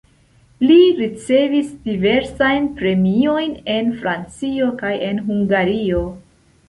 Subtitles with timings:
[0.69, 6.03] Li ricevis diversajn premiojn en Francio kaj en Hungario.